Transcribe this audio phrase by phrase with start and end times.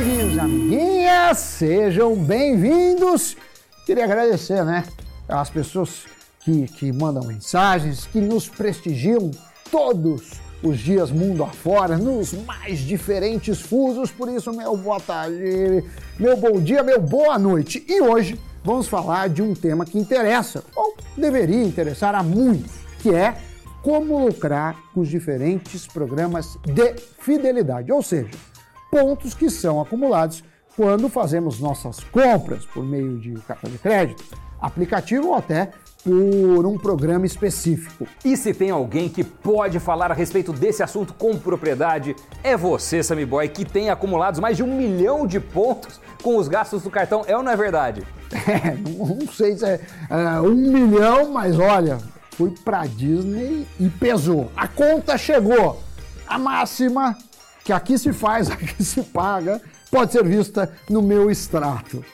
[0.00, 3.36] amiguinhos amiguinhas, sejam bem-vindos.
[3.84, 4.84] Queria agradecer, né,
[5.28, 6.04] às pessoas
[6.42, 9.30] que, que mandam mensagens, que nos prestigiam
[9.70, 14.10] todos os dias mundo afora, nos mais diferentes fusos.
[14.10, 15.84] Por isso, meu boa tarde,
[16.18, 17.84] meu bom dia, meu boa noite.
[17.86, 22.72] E hoje vamos falar de um tema que interessa, ou deveria interessar a muitos,
[23.02, 23.36] que é
[23.82, 28.30] como lucrar com os diferentes programas de fidelidade, ou seja,
[28.90, 30.42] pontos que são acumulados
[30.76, 34.24] quando fazemos nossas compras por meio de cartão de crédito,
[34.60, 35.70] aplicativo ou até
[36.02, 38.06] por um programa específico.
[38.24, 43.02] E se tem alguém que pode falar a respeito desse assunto com propriedade, é você,
[43.02, 46.90] Sammy Boy, que tem acumulados mais de um milhão de pontos com os gastos do
[46.90, 48.02] cartão, é ou não é verdade?
[48.46, 51.98] É, não sei se é, é um milhão, mas olha,
[52.30, 54.50] fui pra Disney e pesou.
[54.56, 55.82] A conta chegou.
[56.28, 57.18] A máxima
[57.64, 59.60] que aqui se faz, aqui se paga,
[59.90, 62.04] pode ser vista no meu extrato.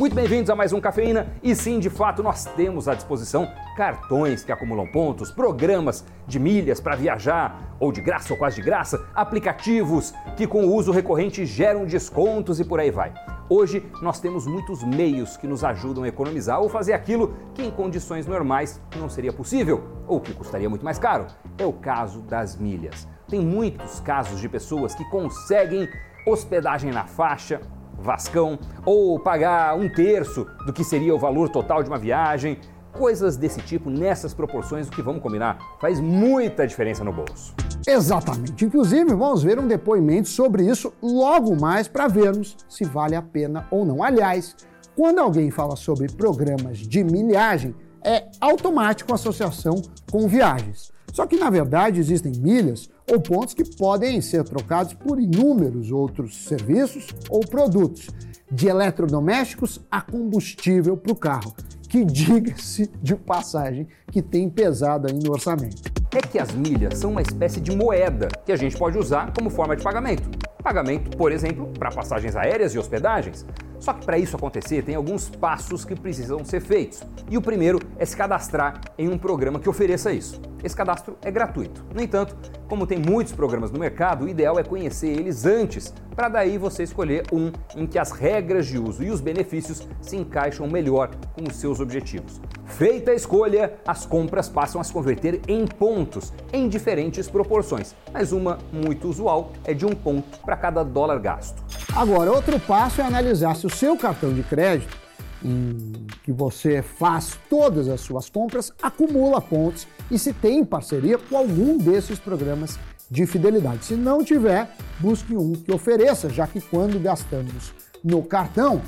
[0.00, 1.26] Muito bem-vindos a mais um Cafeína.
[1.42, 6.80] E sim, de fato, nós temos à disposição cartões que acumulam pontos, programas de milhas
[6.80, 11.44] para viajar, ou de graça ou quase de graça, aplicativos que com o uso recorrente
[11.44, 13.12] geram descontos e por aí vai.
[13.46, 17.70] Hoje nós temos muitos meios que nos ajudam a economizar ou fazer aquilo que em
[17.70, 21.26] condições normais não seria possível ou que custaria muito mais caro.
[21.58, 23.06] É o caso das milhas.
[23.28, 25.86] Tem muitos casos de pessoas que conseguem
[26.26, 27.60] hospedagem na faixa,
[28.00, 32.58] Vascão, ou pagar um terço do que seria o valor total de uma viagem.
[32.92, 37.54] Coisas desse tipo, nessas proporções, o que vamos combinar, faz muita diferença no bolso.
[37.86, 38.64] Exatamente.
[38.64, 43.66] Inclusive, vamos ver um depoimento sobre isso logo mais para vermos se vale a pena
[43.70, 44.02] ou não.
[44.02, 44.56] Aliás,
[44.96, 50.92] quando alguém fala sobre programas de milhagem, é automático a associação com viagens.
[51.12, 56.44] Só que, na verdade, existem milhas ou pontos que podem ser trocados por inúmeros outros
[56.44, 58.08] serviços ou produtos,
[58.50, 61.54] de eletrodomésticos a combustível para o carro,
[61.88, 65.90] que diga-se de passagem que tem pesado aí no orçamento.
[66.12, 69.50] É que as milhas são uma espécie de moeda que a gente pode usar como
[69.50, 70.28] forma de pagamento.
[70.62, 73.46] Pagamento, por exemplo, para passagens aéreas e hospedagens.
[73.80, 77.02] Só que para isso acontecer, tem alguns passos que precisam ser feitos.
[77.30, 80.40] E o primeiro é se cadastrar em um programa que ofereça isso.
[80.62, 81.82] Esse cadastro é gratuito.
[81.94, 82.36] No entanto,
[82.68, 86.82] como tem muitos programas no mercado, o ideal é conhecer eles antes, para daí você
[86.82, 91.48] escolher um em que as regras de uso e os benefícios se encaixam melhor com
[91.48, 92.38] os seus objetivos.
[92.66, 98.32] Feita a escolha, as compras passam a se converter em pontos, em diferentes proporções, mas
[98.32, 101.62] uma muito usual é de um ponto para cada dólar gasto.
[101.94, 104.96] Agora, outro passo é analisar se o seu cartão de crédito,
[105.44, 111.36] em que você faz todas as suas compras, acumula pontos e se tem parceria com
[111.36, 112.78] algum desses programas
[113.10, 113.84] de fidelidade.
[113.84, 114.70] Se não tiver,
[115.00, 117.72] busque um que ofereça, já que quando gastamos
[118.04, 118.80] no cartão,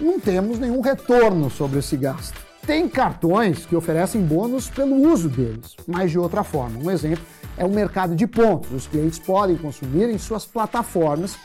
[0.00, 2.38] não temos nenhum retorno sobre esse gasto.
[2.64, 6.78] Tem cartões que oferecem bônus pelo uso deles, mas de outra forma.
[6.82, 7.24] Um exemplo
[7.58, 8.70] é o mercado de pontos.
[8.72, 11.36] Os clientes podem consumir em suas plataformas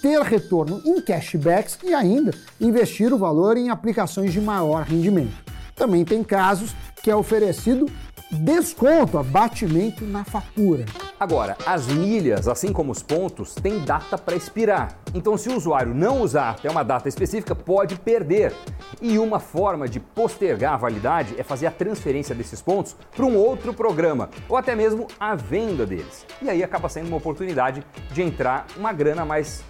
[0.00, 5.36] ter retorno em cashbacks e ainda investir o valor em aplicações de maior rendimento.
[5.74, 7.86] Também tem casos que é oferecido
[8.30, 10.84] desconto, abatimento na fatura.
[11.18, 14.98] Agora, as milhas, assim como os pontos, têm data para expirar.
[15.14, 18.52] Então, se o usuário não usar até uma data específica, pode perder.
[19.00, 23.36] E uma forma de postergar a validade é fazer a transferência desses pontos para um
[23.36, 26.24] outro programa, ou até mesmo a venda deles.
[26.40, 27.82] E aí acaba sendo uma oportunidade
[28.12, 29.64] de entrar uma grana mais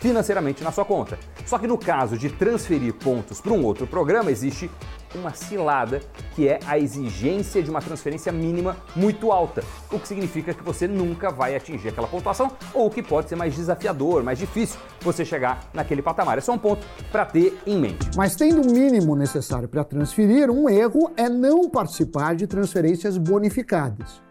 [0.00, 1.18] financeiramente na sua conta.
[1.46, 4.70] Só que no caso de transferir pontos para um outro programa, existe
[5.14, 6.00] uma cilada
[6.34, 9.62] que é a exigência de uma transferência mínima muito alta,
[9.92, 13.54] o que significa que você nunca vai atingir aquela pontuação ou que pode ser mais
[13.54, 16.38] desafiador, mais difícil você chegar naquele patamar.
[16.38, 18.10] É só um ponto para ter em mente.
[18.16, 24.22] Mas tendo o mínimo necessário para transferir, um erro é não participar de transferências bonificadas.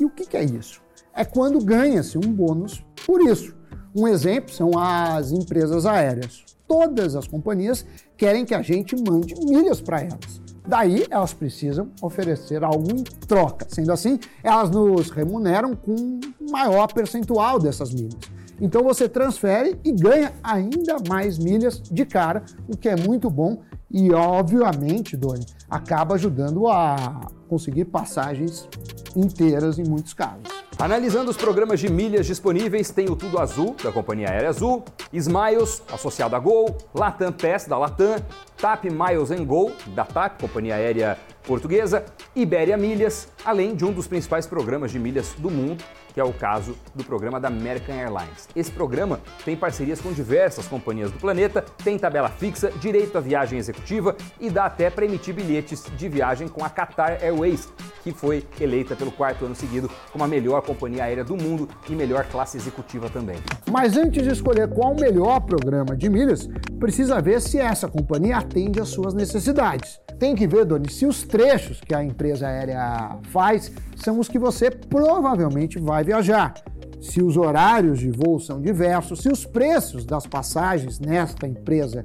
[0.00, 0.80] E o que é isso?
[1.14, 3.61] É quando ganha-se um bônus por isso.
[3.94, 6.44] Um exemplo são as empresas aéreas.
[6.66, 7.84] Todas as companhias
[8.16, 10.40] querem que a gente mande milhas para elas.
[10.66, 13.66] Daí, elas precisam oferecer algo em troca.
[13.68, 18.16] Sendo assim, elas nos remuneram com um maior percentual dessas milhas.
[18.60, 23.60] Então, você transfere e ganha ainda mais milhas de cara, o que é muito bom
[23.90, 28.66] e, obviamente, Doni, acaba ajudando a conseguir passagens
[29.14, 30.61] inteiras em muitos casos.
[30.82, 35.80] Analisando os programas de milhas disponíveis, tem o Tudo Azul, da Companhia Aérea Azul, Smiles,
[35.92, 38.16] associado a Gol, Latam Pass, da Latam,
[38.56, 42.04] TAP Miles Go, da TAP, companhia aérea portuguesa,
[42.34, 46.32] Iberia Milhas, além de um dos principais programas de milhas do mundo, que é o
[46.32, 48.48] caso do programa da American Airlines.
[48.54, 53.58] Esse programa tem parcerias com diversas companhias do planeta, tem tabela fixa, direito à viagem
[53.58, 57.68] executiva e dá até para emitir bilhetes de viagem com a Qatar Airways,
[58.02, 61.94] que foi eleita pelo quarto ano seguido como a melhor companhia aérea do mundo e
[61.94, 63.36] melhor classe executiva também.
[63.70, 66.48] Mas antes de escolher qual o melhor programa de milhas,
[66.78, 70.00] precisa ver se essa companhia atende às suas necessidades.
[70.18, 74.38] Tem que ver, Doni, se os trechos que a empresa aérea faz são os que
[74.38, 76.52] você provavelmente vai viajar.
[77.00, 82.04] Se os horários de voo são diversos, se os preços das passagens nesta empresa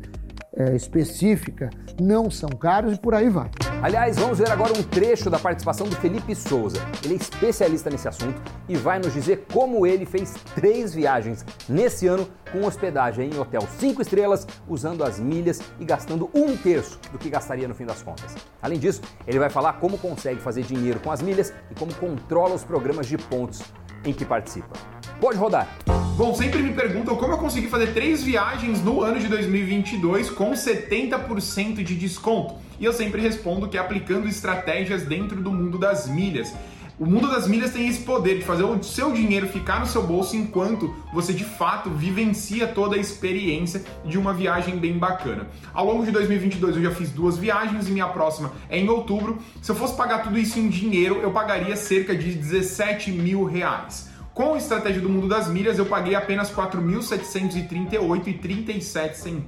[0.58, 1.70] é, específica
[2.00, 3.50] não são caros e por aí vai.
[3.82, 6.80] Aliás, vamos ver agora um trecho da participação do Felipe Souza.
[7.04, 12.08] Ele é especialista nesse assunto e vai nos dizer como ele fez três viagens nesse
[12.08, 17.18] ano com hospedagem em hotel cinco estrelas, usando as milhas e gastando um terço do
[17.18, 18.36] que gastaria no fim das contas.
[18.62, 22.56] Além disso, ele vai falar como consegue fazer dinheiro com as milhas e como controla
[22.56, 23.62] os programas de pontos
[24.04, 24.97] em que participa.
[25.20, 25.68] Pode rodar.
[26.16, 30.52] Bom, sempre me perguntam como eu consegui fazer três viagens no ano de 2022 com
[30.52, 32.56] 70% de desconto.
[32.80, 36.54] E eu sempre respondo que é aplicando estratégias dentro do mundo das milhas.
[37.00, 40.02] O mundo das milhas tem esse poder de fazer o seu dinheiro ficar no seu
[40.02, 45.48] bolso enquanto você de fato vivencia toda a experiência de uma viagem bem bacana.
[45.74, 49.38] Ao longo de 2022 eu já fiz duas viagens e minha próxima é em outubro.
[49.62, 54.17] Se eu fosse pagar tudo isso em dinheiro, eu pagaria cerca de 17 mil reais.
[54.38, 59.42] Com a estratégia do mundo das milhas, eu paguei apenas R$ 4.738,37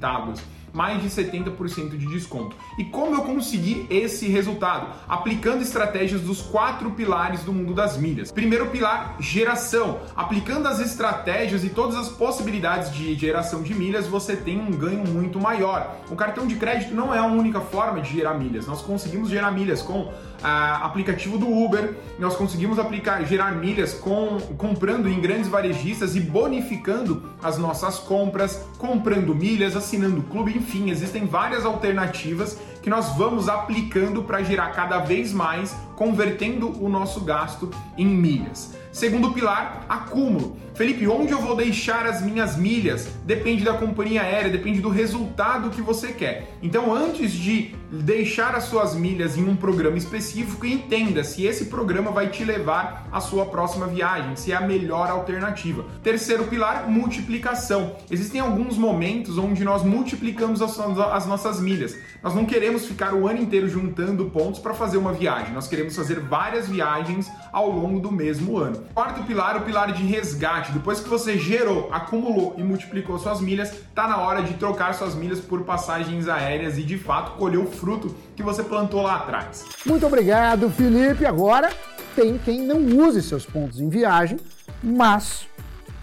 [0.73, 2.55] mais de 70% de desconto.
[2.77, 4.93] E como eu consegui esse resultado?
[5.07, 8.31] Aplicando estratégias dos quatro pilares do mundo das milhas.
[8.31, 9.99] Primeiro pilar, geração.
[10.15, 15.07] Aplicando as estratégias e todas as possibilidades de geração de milhas, você tem um ganho
[15.07, 15.95] muito maior.
[16.09, 18.67] O cartão de crédito não é a única forma de gerar milhas.
[18.67, 20.11] Nós conseguimos gerar milhas com
[20.43, 26.19] ah, aplicativo do Uber, nós conseguimos aplicar, gerar milhas com, comprando em grandes varejistas e
[26.19, 33.49] bonificando as nossas compras, comprando milhas, assinando clube, enfim, existem várias alternativas que nós vamos
[33.49, 38.73] aplicando para gerar cada vez mais, convertendo o nosso gasto em milhas.
[38.91, 40.57] Segundo pilar, acúmulo.
[40.73, 43.09] Felipe, onde eu vou deixar as minhas milhas?
[43.25, 46.55] Depende da companhia aérea, depende do resultado que você quer.
[46.63, 52.11] Então, antes de deixar as suas milhas em um programa específico, entenda se esse programa
[52.11, 55.85] vai te levar à sua próxima viagem, se é a melhor alternativa.
[56.01, 57.97] Terceiro pilar, multiplicação.
[58.09, 61.97] Existem alguns momentos onde nós multiplicamos as nossas milhas.
[62.23, 65.95] Nós não queremos ficar o ano inteiro juntando pontos para fazer uma viagem, nós queremos
[65.95, 68.83] fazer várias viagens ao longo do mesmo ano.
[68.93, 70.71] Quarto pilar, o pilar de resgate.
[70.71, 75.15] Depois que você gerou, acumulou e multiplicou suas milhas, tá na hora de trocar suas
[75.15, 79.65] milhas por passagens aéreas e de fato colher o fruto que você plantou lá atrás.
[79.85, 81.25] Muito obrigado, Felipe.
[81.25, 81.71] Agora
[82.15, 84.39] tem quem não use seus pontos em viagem,
[84.83, 85.47] mas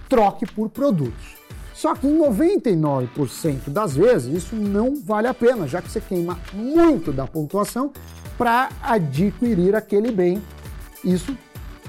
[0.09, 1.36] troque por produtos.
[1.77, 6.39] Só que em 99% das vezes isso não vale a pena, já que você queima
[6.55, 7.93] muito da pontuação
[8.39, 10.43] para adquirir aquele bem.
[11.05, 11.37] Isso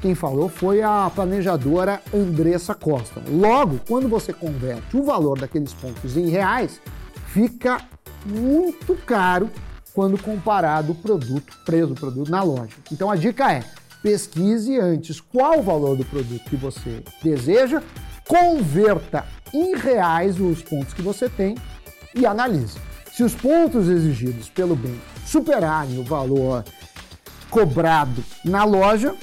[0.01, 3.23] quem falou foi a planejadora Andressa Costa.
[3.29, 6.81] Logo, quando você converte o valor daqueles pontos em reais,
[7.27, 7.79] fica
[8.25, 9.49] muito caro
[9.93, 12.75] quando comparado o produto, preço do produto na loja.
[12.91, 13.63] Então a dica é:
[14.03, 17.81] pesquise antes qual o valor do produto que você deseja,
[18.27, 21.55] converta em reais os pontos que você tem
[22.13, 22.77] e analise.
[23.11, 26.63] Se os pontos exigidos pelo bem superarem o valor
[27.49, 29.15] cobrado na loja,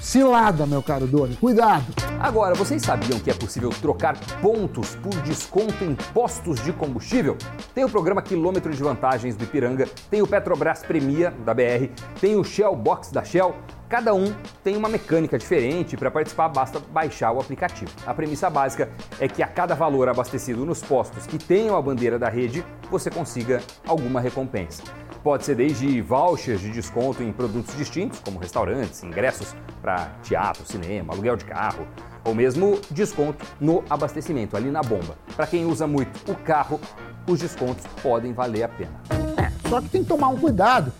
[0.00, 1.86] cilada, meu caro Doni, cuidado!
[2.20, 7.36] Agora, vocês sabiam que é possível trocar pontos por desconto em postos de combustível?
[7.74, 11.90] Tem o programa Quilômetro de Vantagens do Ipiranga, tem o Petrobras Premia da BR,
[12.20, 13.54] tem o Shell Box da Shell.
[13.88, 17.90] Cada um tem uma mecânica diferente, para participar basta baixar o aplicativo.
[18.06, 22.18] A premissa básica é que a cada valor abastecido nos postos que tenham a bandeira
[22.18, 24.82] da rede, você consiga alguma recompensa.
[25.22, 31.12] Pode ser desde vouchers de desconto em produtos distintos, como restaurantes, ingressos para teatro, cinema,
[31.12, 31.86] aluguel de carro,
[32.24, 35.16] ou mesmo desconto no abastecimento, ali na bomba.
[35.34, 36.80] Para quem usa muito o carro,
[37.26, 39.00] os descontos podem valer a pena.
[39.36, 40.92] É, só que tem que tomar um cuidado,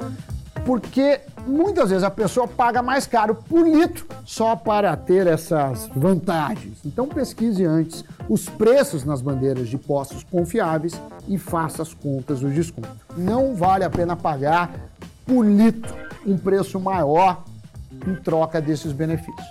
[0.69, 6.77] porque muitas vezes a pessoa paga mais caro por litro só para ter essas vantagens.
[6.85, 12.51] Então pesquise antes os preços nas bandeiras de postos confiáveis e faça as contas do
[12.51, 12.91] desconto.
[13.17, 14.71] Não vale a pena pagar
[15.25, 15.95] por litro
[16.27, 17.45] um preço maior
[18.07, 19.49] em troca desses benefícios,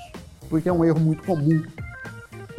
[0.47, 1.63] porque é um erro muito comum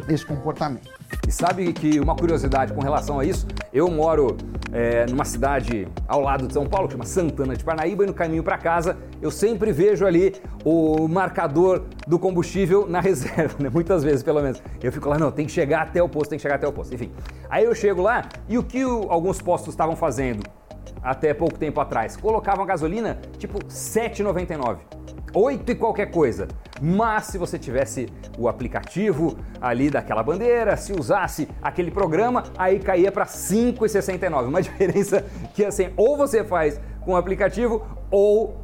[0.09, 0.89] esse comportamento.
[1.25, 3.47] E sabe que uma curiosidade com relação a isso?
[3.71, 4.35] Eu moro
[4.71, 8.13] é, numa cidade ao lado de São Paulo, que chama Santana de Parnaíba, e no
[8.13, 13.69] caminho para casa eu sempre vejo ali o marcador do combustível na reserva, né?
[13.71, 14.61] muitas vezes pelo menos.
[14.81, 16.73] Eu fico lá, não, tem que chegar até o posto, tem que chegar até o
[16.73, 16.93] posto.
[16.93, 17.11] Enfim,
[17.49, 20.43] aí eu chego lá e o que o, alguns postos estavam fazendo
[21.01, 22.15] até pouco tempo atrás?
[22.17, 24.77] Colocavam gasolina tipo 7,99.
[25.33, 26.47] 8 e qualquer coisa.
[26.81, 28.07] Mas se você tivesse
[28.37, 34.47] o aplicativo ali daquela bandeira, se usasse aquele programa, aí caía para 5,69.
[34.47, 38.57] Uma diferença que assim, ou você faz com o aplicativo ou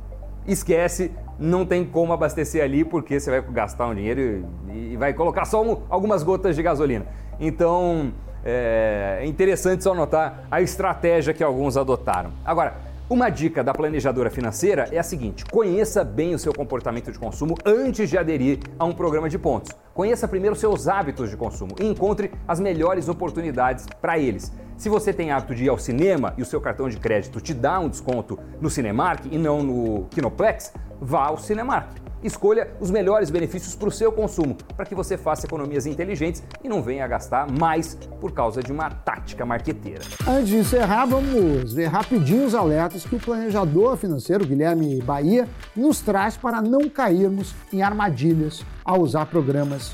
[0.47, 5.13] esquece, não tem como abastecer ali porque você vai gastar um dinheiro e, e vai
[5.13, 7.05] colocar só um, algumas gotas de gasolina.
[7.39, 8.13] Então,
[8.45, 12.31] é interessante só notar a estratégia que alguns adotaram.
[12.45, 12.75] Agora,
[13.07, 17.55] uma dica da planejadora financeira é a seguinte: conheça bem o seu comportamento de consumo
[17.63, 19.71] antes de aderir a um programa de pontos.
[19.93, 24.51] Conheça primeiro seus hábitos de consumo e encontre as melhores oportunidades para eles.
[24.75, 27.53] Se você tem hábito de ir ao cinema e o seu cartão de crédito te
[27.53, 30.73] dá um desconto no Cinemark e não no Kinoplex,
[31.05, 32.03] vá ao Cinemark.
[32.23, 36.67] Escolha os melhores benefícios para o seu consumo, para que você faça economias inteligentes e
[36.67, 40.01] não venha a gastar mais por causa de uma tática marqueteira.
[40.27, 46.01] Antes de encerrar, vamos ver rapidinho os alertas que o planejador financeiro Guilherme Bahia nos
[46.01, 49.93] traz para não cairmos em armadilhas ao usar programas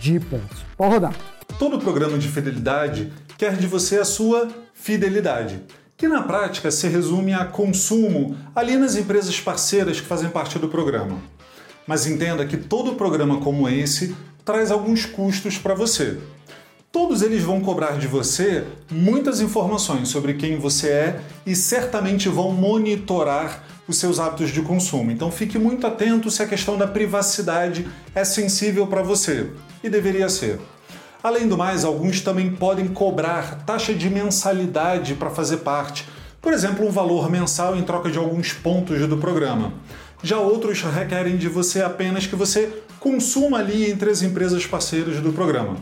[0.00, 0.64] de pontos.
[0.78, 1.14] Pode rodar.
[1.58, 5.62] Todo programa de fidelidade quer de você a sua fidelidade
[5.96, 10.68] que na prática se resume a consumo ali nas empresas parceiras que fazem parte do
[10.68, 11.18] programa
[11.86, 16.18] mas entenda que todo programa como esse traz alguns custos para você.
[16.90, 22.52] Todos eles vão cobrar de você muitas informações sobre quem você é e certamente vão
[22.52, 25.10] monitorar os seus hábitos de consumo.
[25.10, 29.50] Então fique muito atento se a questão da privacidade é sensível para você
[29.84, 30.58] e deveria ser.
[31.26, 36.06] Além do mais, alguns também podem cobrar taxa de mensalidade para fazer parte,
[36.40, 39.72] por exemplo, um valor mensal em troca de alguns pontos do programa.
[40.22, 45.32] Já outros requerem de você apenas que você consuma ali entre as empresas parceiras do
[45.32, 45.78] programa.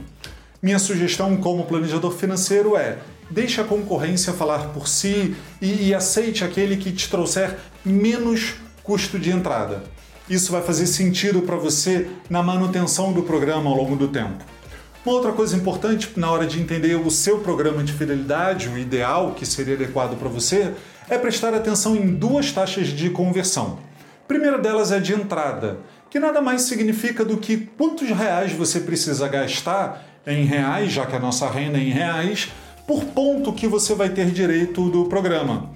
[0.63, 2.97] Minha sugestão como planejador financeiro é
[3.29, 9.19] deixe a concorrência falar por si e, e aceite aquele que te trouxer menos custo
[9.19, 9.85] de entrada.
[10.27, 14.55] Isso vai fazer sentido para você na manutenção do programa ao longo do tempo.
[15.05, 19.33] Uma outra coisa importante na hora de entender o seu programa de fidelidade, o ideal
[19.33, 20.73] que seria adequado para você,
[21.11, 23.79] é prestar atenção em duas taxas de conversão.
[24.25, 28.81] A primeira delas é de entrada, que nada mais significa do que quantos reais você
[28.81, 32.51] precisa gastar em reais, já que a nossa renda é em reais,
[32.87, 35.74] por ponto que você vai ter direito do programa.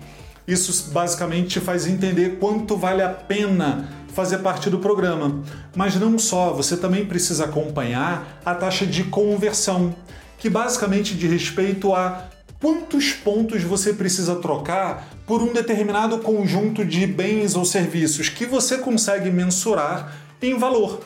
[0.49, 5.43] Isso basicamente te faz entender quanto vale a pena fazer parte do programa.
[5.77, 9.95] Mas não só, você também precisa acompanhar a taxa de conversão,
[10.39, 12.25] que basicamente diz respeito a
[12.59, 18.79] quantos pontos você precisa trocar por um determinado conjunto de bens ou serviços que você
[18.79, 21.01] consegue mensurar em valor.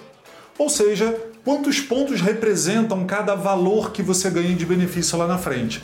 [0.56, 5.82] Ou seja, quantos pontos representam cada valor que você ganha de benefício lá na frente.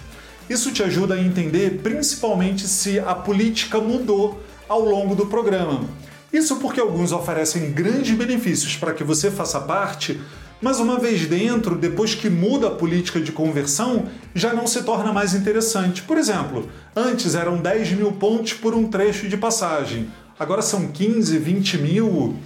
[0.48, 5.84] Isso te ajuda a entender principalmente se a política mudou ao longo do programa.
[6.32, 10.20] Isso porque alguns oferecem grandes benefícios para que você faça parte,
[10.60, 15.12] mas uma vez dentro, depois que muda a política de conversão, já não se torna
[15.12, 16.02] mais interessante.
[16.02, 21.38] Por exemplo, antes eram 10 mil pontos por um trecho de passagem, agora são 15,
[21.38, 22.36] 20 mil.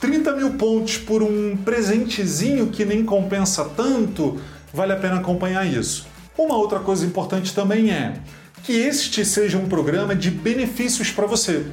[0.00, 4.40] 30 mil pontos por um presentezinho que nem compensa tanto,
[4.72, 6.09] vale a pena acompanhar isso.
[6.40, 8.14] Uma outra coisa importante também é
[8.64, 11.66] que este seja um programa de benefícios para você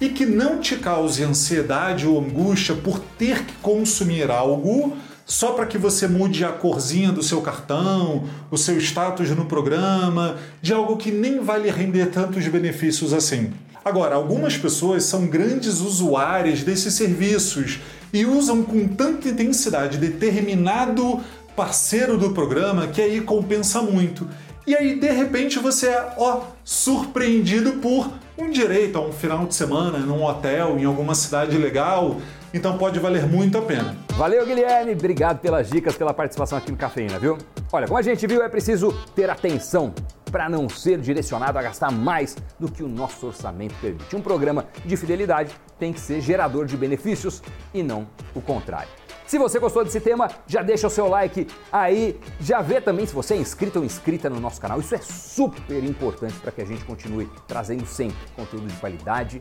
[0.00, 5.66] e que não te cause ansiedade ou angústia por ter que consumir algo só para
[5.66, 10.96] que você mude a corzinha do seu cartão, o seu status no programa, de algo
[10.96, 13.52] que nem vai lhe render tantos benefícios assim.
[13.84, 17.78] Agora, algumas pessoas são grandes usuárias desses serviços
[18.10, 21.20] e usam com tanta intensidade determinado
[21.54, 24.28] parceiro do programa que aí compensa muito.
[24.66, 29.54] E aí, de repente, você é, ó, surpreendido por um direito a um final de
[29.54, 32.16] semana num hotel, em alguma cidade legal,
[32.52, 33.94] então pode valer muito a pena.
[34.16, 34.92] Valeu, Guilherme.
[34.92, 37.36] Obrigado pelas dicas, pela participação aqui no Cafeína, viu?
[37.72, 39.92] Olha, como a gente viu, é preciso ter atenção
[40.32, 44.16] para não ser direcionado a gastar mais do que o nosso orçamento permite.
[44.16, 47.42] Um programa de fidelidade tem que ser gerador de benefícios
[47.72, 48.88] e não o contrário.
[49.26, 53.14] Se você gostou desse tema, já deixa o seu like aí, já vê também se
[53.14, 54.78] você é inscrito ou inscrita no nosso canal.
[54.80, 59.40] Isso é super importante para que a gente continue trazendo sempre conteúdo de qualidade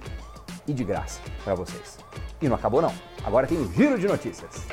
[0.66, 1.98] e de graça para vocês.
[2.42, 2.94] E não acabou não.
[3.25, 4.66] Agora tem o giro de notícias.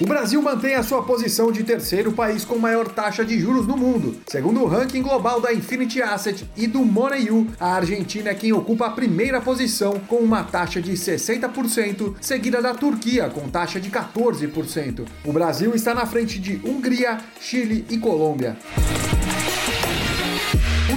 [0.00, 3.76] O Brasil mantém a sua posição de terceiro país com maior taxa de juros no
[3.76, 4.16] mundo.
[4.26, 8.86] Segundo o ranking global da Infinity Asset e do MoneyU, a Argentina é quem ocupa
[8.86, 15.06] a primeira posição com uma taxa de 60%, seguida da Turquia com taxa de 14%.
[15.22, 18.56] O Brasil está na frente de Hungria, Chile e Colômbia.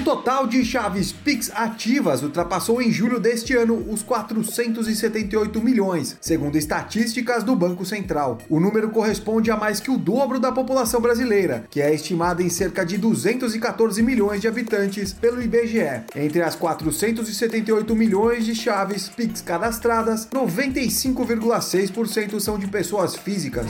[0.04, 7.42] Total de chaves Pix ativas ultrapassou em julho deste ano os 478 milhões, segundo estatísticas
[7.42, 8.40] do Banco Central.
[8.50, 12.50] O número corresponde a mais que o dobro da população brasileira, que é estimada em
[12.50, 16.02] cerca de 214 milhões de habitantes pelo IBGE.
[16.16, 23.68] Entre as 478 milhões de chaves Pix cadastradas, 95,6% são de pessoas físicas.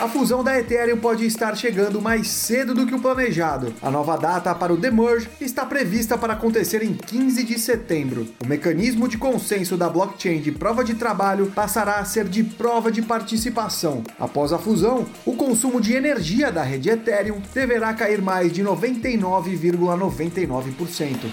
[0.00, 3.74] A fusão da Ethereum pode estar chegando mais cedo do que o planejado.
[3.82, 8.26] A nova data para o demerge está prevista para acontecer em 15 de setembro.
[8.42, 12.90] O mecanismo de consenso da blockchain de prova de trabalho passará a ser de prova
[12.90, 14.02] de participação.
[14.18, 21.30] Após a fusão, o consumo de energia da rede Ethereum deverá cair mais de 99,99%.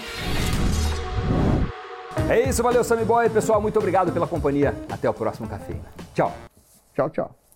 [2.28, 3.30] É isso, valeu Sammy Boy.
[3.30, 4.74] Pessoal, muito obrigado pela companhia.
[4.90, 5.86] Até o próximo Cafeína.
[6.12, 6.36] Tchau.
[6.94, 7.47] Tchau, tchau.